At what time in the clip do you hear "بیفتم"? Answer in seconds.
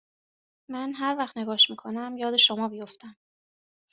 2.69-3.15